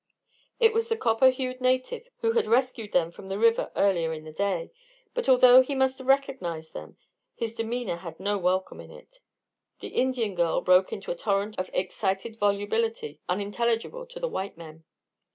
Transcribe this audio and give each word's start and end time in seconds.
It 0.59 0.73
was 0.73 0.89
the 0.89 0.97
copper 0.97 1.29
hued 1.29 1.61
native 1.61 2.09
who 2.21 2.31
had 2.31 2.47
rescued 2.47 2.91
them 2.91 3.11
from 3.11 3.27
the 3.27 3.37
river 3.37 3.71
earlier 3.75 4.13
in 4.13 4.23
the 4.23 4.31
day; 4.31 4.71
but 5.13 5.29
although 5.29 5.61
he 5.61 5.75
must 5.75 5.99
have 5.99 6.07
recognized 6.07 6.73
them, 6.73 6.97
his 7.35 7.53
demeanor 7.53 7.97
had 7.97 8.19
no 8.19 8.39
welcome 8.39 8.79
in 8.81 8.89
it. 8.89 9.19
The 9.79 9.89
Indian 9.89 10.33
girl 10.33 10.61
broke 10.61 10.91
into 10.91 11.11
a 11.11 11.15
torrent 11.15 11.59
of 11.59 11.69
excited 11.71 12.37
volubility, 12.39 13.19
unintelligible 13.29 14.07
to 14.07 14.19
the 14.19 14.27
white 14.27 14.57
men. 14.57 14.85